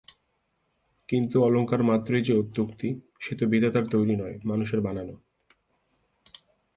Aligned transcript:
কিন্তু 1.09 1.35
অলংকারমাত্রই 1.43 2.21
যে 2.21 2.33
অত্যুক্তি, 2.37 2.89
সে 3.19 3.33
তো 3.35 3.43
বিধাতার 3.47 3.85
তৈরি 3.87 4.15
নয়, 4.15 4.35
মানুষের 4.43 4.79
বানানো। 4.81 5.15